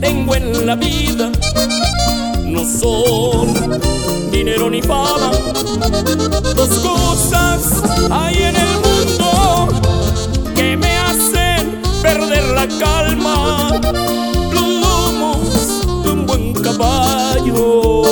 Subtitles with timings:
[0.00, 1.30] tengo en la vida.
[2.44, 3.80] No son
[4.30, 5.32] dinero ni fama,
[6.54, 9.68] dos cosas hay en el mundo
[10.54, 13.80] que me hacen perder la calma.
[14.52, 18.02] Los lomos de un buen caballo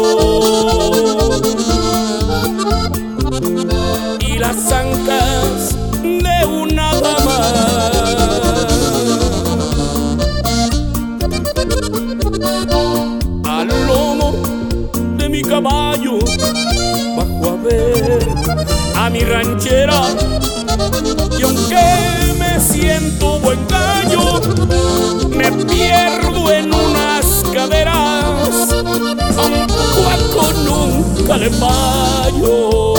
[4.20, 5.19] y la zancas
[18.96, 20.02] a mi ranchera.
[21.38, 24.40] Y aunque me siento buen gallo
[25.40, 28.72] me pierdo en unas caderas.
[29.38, 32.94] A un cuaco nunca le fallo.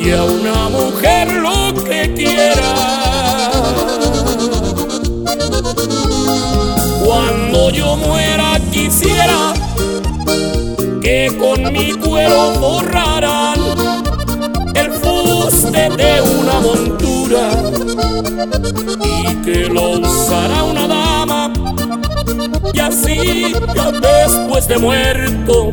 [0.00, 2.74] Y a una mujer lo que quiera.
[7.04, 8.43] Cuando yo muera
[15.90, 17.50] de una montura
[19.30, 21.52] y que lo usara una dama.
[22.72, 25.72] Y así ya después de muerto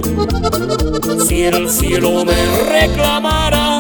[1.26, 2.34] si el cielo me
[2.72, 3.80] reclamara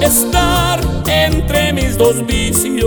[0.00, 2.82] estar entre mis dos vicios.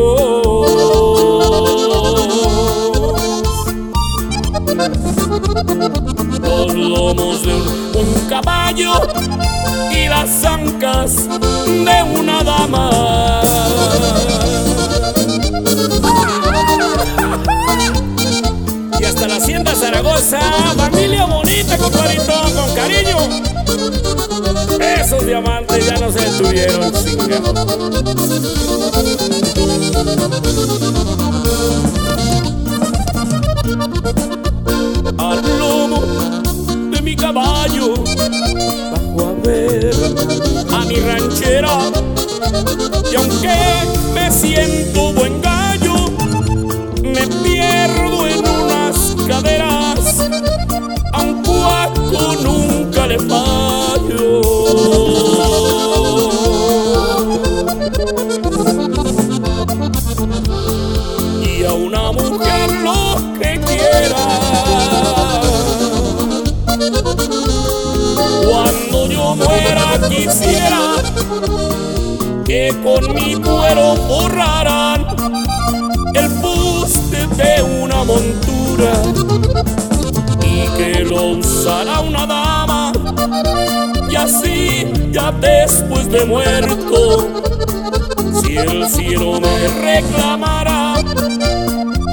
[6.42, 8.94] Los lomos de un, caballo
[10.16, 10.42] las
[11.68, 13.42] de una dama.
[19.00, 20.40] Y hasta la hacienda Zaragoza,
[20.78, 23.18] familia bonita, compadrito, con cariño.
[24.80, 27.42] Esos diamantes ya no se detuvieron, chinga.
[41.48, 43.56] Y aunque
[44.14, 45.94] me siento buen gallo
[47.04, 50.28] me pierdo en unas caderas.
[51.14, 54.42] A un cuaco nunca le fallo.
[61.44, 64.26] Y a una mujer lo que quiera.
[68.50, 70.96] Cuando yo muera quisiera
[72.46, 75.06] que con mi cuero borraran
[76.14, 78.92] el fuste de una montura
[80.42, 82.92] y que lo usara una dama.
[84.10, 87.28] Y así ya después de muerto
[88.42, 90.96] si el cielo me reclamara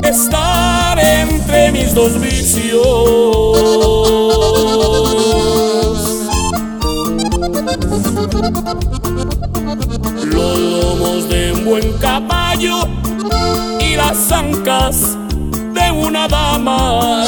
[0.03, 4.02] estar entre mis dos vicios
[12.03, 12.81] caballo
[13.81, 15.17] y las zancas
[15.73, 17.25] de una dama.